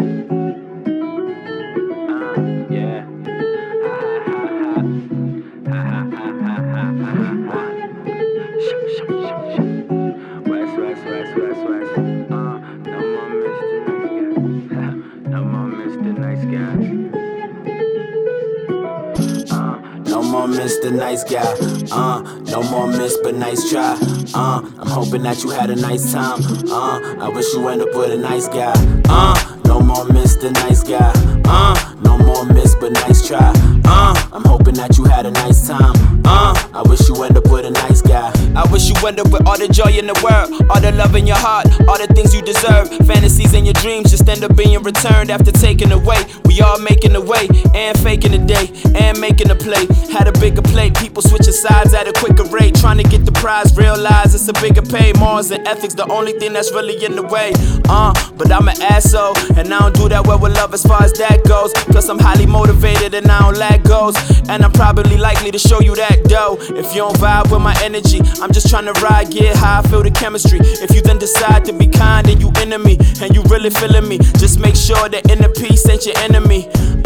Nice 16.20 16.44
Guy. 16.44 17.20
more 20.30 20.46
Mr. 20.46 20.92
Nice 20.92 21.24
Guy. 21.24 21.42
Uh, 21.90 22.22
no 22.50 22.62
more 22.70 22.86
Miss, 22.86 23.16
but 23.22 23.34
nice 23.34 23.68
try. 23.70 23.98
Uh, 24.34 24.62
I'm 24.78 24.86
hoping 24.86 25.22
that 25.22 25.42
you 25.42 25.50
had 25.50 25.70
a 25.70 25.76
nice 25.76 26.12
time. 26.12 26.40
Uh, 26.70 27.24
I 27.24 27.28
wish 27.28 27.52
you 27.52 27.66
end 27.68 27.82
up 27.82 27.94
with 27.94 28.12
a 28.12 28.16
nice 28.16 28.48
guy. 28.48 28.72
Uh, 29.08 29.56
no 29.64 29.80
more 29.80 30.04
Mr. 30.06 30.52
Nice 30.52 30.82
Guy. 30.82 31.12
Uh, 31.46 31.94
no 32.02 32.18
more 32.18 32.44
Miss, 32.44 32.74
but 32.76 32.92
nice 32.92 33.26
try. 33.26 33.52
Uh, 33.84 34.14
I'm 34.32 34.44
hoping 34.44 34.74
that 34.74 34.98
you 34.98 35.04
had 35.04 35.26
a 35.26 35.30
nice 35.30 35.66
time. 35.66 35.94
Uh, 36.24 36.54
I 36.74 36.82
wish 36.88 37.08
you 37.08 37.22
end 37.22 37.36
up 37.36 37.48
with 37.50 37.66
a 37.66 37.70
nice 37.70 38.02
guy. 38.02 38.32
I 38.54 38.70
wish 38.72 38.88
you 38.88 38.94
end 39.06 39.18
up 39.20 39.30
with 39.30 39.46
all 39.46 39.58
the 39.58 39.68
joy 39.68 39.90
in 39.98 40.06
the 40.06 40.18
world, 40.22 40.50
all 40.70 40.80
the 40.80 40.92
love 40.92 41.14
in 41.16 41.26
your 41.26 41.36
heart, 41.38 41.66
all 41.88 41.98
the 41.98 42.06
things 42.14 42.34
you 42.34 42.42
deserve. 42.42 42.88
Fantasies 43.06 43.54
and 43.54 43.64
your 43.64 43.74
dreams 43.74 44.10
just 44.10 44.28
end 44.28 44.44
up 44.44 44.56
being 44.56 44.80
returned 44.82 45.30
after 45.30 45.52
taken 45.52 45.92
away. 45.92 46.18
We 46.60 46.66
all 46.66 46.78
making 46.78 47.14
the 47.14 47.22
way 47.22 47.48
and 47.74 47.98
faking 48.00 48.32
the 48.32 48.44
day 48.44 48.68
and 48.94 49.18
making 49.18 49.48
the 49.48 49.56
play. 49.56 49.88
Had 50.12 50.28
a 50.28 50.32
bigger 50.40 50.60
plate, 50.60 50.94
people 50.94 51.22
switching 51.22 51.54
sides 51.54 51.94
at 51.94 52.06
a 52.06 52.12
quicker 52.12 52.44
rate, 52.52 52.74
trying 52.74 52.98
to 52.98 53.02
get 53.02 53.24
the 53.24 53.32
prize. 53.32 53.74
Realize 53.78 54.34
it's 54.34 54.46
a 54.46 54.52
bigger 54.60 54.82
pay. 54.82 55.14
Morals 55.14 55.50
and 55.52 55.66
ethics, 55.66 55.94
the 55.94 56.04
only 56.12 56.32
thing 56.32 56.52
that's 56.52 56.70
really 56.70 57.02
in 57.02 57.16
the 57.16 57.22
way. 57.22 57.52
Uh, 57.88 58.12
but 58.36 58.52
I'm 58.52 58.68
an 58.68 58.76
asshole, 58.82 59.32
and 59.56 59.72
I 59.72 59.78
don't 59.78 59.94
do 59.94 60.08
that 60.10 60.26
well 60.26 60.38
with 60.38 60.54
love 60.54 60.74
as 60.74 60.84
far 60.84 61.02
as 61.02 61.14
that 61.14 61.44
goes. 61.44 61.72
Plus, 61.88 62.10
I'm 62.10 62.18
highly 62.18 62.44
motivated 62.44 63.14
and 63.14 63.30
I 63.30 63.38
don't 63.40 63.56
lack 63.56 63.82
goals. 63.84 64.16
And 64.50 64.62
I'm 64.62 64.72
probably 64.72 65.16
likely 65.16 65.50
to 65.52 65.58
show 65.58 65.80
you 65.80 65.94
that 65.96 66.24
dough. 66.24 66.58
If 66.60 66.92
you 66.92 67.00
don't 67.00 67.16
vibe 67.16 67.50
with 67.50 67.62
my 67.62 67.74
energy, 67.82 68.20
I'm 68.42 68.52
just 68.52 68.68
trying 68.68 68.84
to 68.84 68.92
ride, 69.00 69.30
get 69.30 69.56
high, 69.56 69.80
feel 69.88 70.02
the 70.02 70.10
chemistry. 70.10 70.58
If 70.60 70.94
you 70.94 71.00
then 71.00 71.16
decide 71.18 71.64
to 71.66 71.72
be 71.72 71.86
kind 71.86 72.28
and 72.28 72.38
you 72.38 72.52
enemy, 72.58 72.98
and 73.22 73.34
you 73.34 73.42
really 73.44 73.70
feeling 73.70 74.06
me, 74.06 74.18
just 74.36 74.60
make 74.60 74.76
sure 74.76 75.08
that 75.08 75.30
inner 75.30 75.48
peace 75.48 75.88
ain't 75.88 76.04
your 76.04 76.18
enemy. 76.18 76.49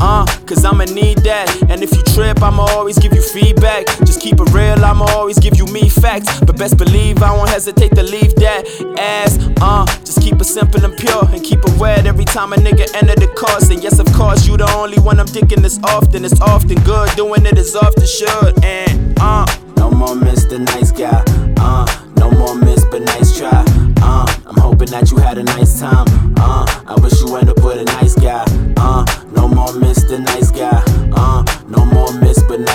Uh, 0.00 0.24
cause 0.46 0.64
I'ma 0.64 0.84
need 0.84 1.18
that. 1.18 1.48
And 1.68 1.82
if 1.82 1.92
you 1.94 2.02
trip, 2.14 2.42
I'ma 2.42 2.62
always 2.70 2.98
give 2.98 3.12
you 3.12 3.22
feedback. 3.22 3.86
Just 4.06 4.20
keep 4.20 4.40
it 4.40 4.52
real, 4.52 4.84
I'ma 4.84 5.04
always 5.16 5.38
give 5.38 5.56
you 5.56 5.66
me 5.66 5.88
facts. 5.88 6.40
But 6.40 6.56
best 6.58 6.76
believe 6.78 7.22
I 7.22 7.32
won't 7.36 7.50
hesitate 7.50 7.94
to 7.96 8.02
leave 8.02 8.34
that 8.36 8.62
ass. 8.98 9.38
Uh, 9.60 9.84
just 10.04 10.20
keep 10.22 10.34
it 10.40 10.44
simple 10.44 10.84
and 10.84 10.96
pure, 10.96 11.24
and 11.34 11.42
keep 11.42 11.58
it 11.58 11.78
wet 11.78 12.06
every 12.06 12.24
time 12.24 12.52
a 12.52 12.56
nigga 12.56 12.86
enter 12.94 13.14
the 13.14 13.28
course. 13.36 13.68
And 13.70 13.82
yes, 13.82 13.98
of 13.98 14.06
course, 14.12 14.46
you 14.46 14.56
the 14.56 14.70
only 14.76 14.98
one 15.00 15.18
I'm 15.18 15.26
thinking 15.26 15.60
this 15.62 15.78
often. 15.82 16.24
It's 16.24 16.40
often 16.40 16.78
good, 16.84 17.10
doing 17.16 17.44
it 17.46 17.58
as 17.58 17.74
often 17.74 18.06
should. 18.06 18.64
And 18.64 19.18
uh, 19.20 19.44
No 19.76 19.90
more 19.90 20.14
Mr. 20.14 20.58
Nice 20.60 20.92
Guy. 20.92 21.22
Uh, 21.58 21.86
no 22.16 22.30
more 22.30 22.54
Miss, 22.54 22.84
but 22.84 23.02
nice 23.02 23.36
try. 23.36 23.64
Uh, 24.02 24.26
I'm 24.46 24.56
hoping 24.56 24.88
that 24.90 25.10
you 25.10 25.16
had 25.18 25.38
a 25.38 25.42
nice 25.42 25.80
time. 25.80 26.06
Uh, 26.36 26.61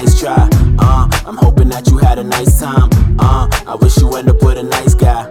nice 0.02 0.20
try. 0.20 0.48
Uh, 0.80 1.10
I'm 1.26 1.38
hoping 1.38 1.70
that 1.70 1.88
you 1.88 1.98
had 1.98 2.20
a 2.20 2.24
nice 2.24 2.60
time. 2.60 2.90
Uh, 3.20 3.48
I 3.66 3.76
wish 3.82 3.98
you 3.98 4.16
end 4.16 4.30
up 4.30 4.42
with 4.44 4.58
a 4.58 4.64
nice 4.64 4.94
guy. 4.94 5.24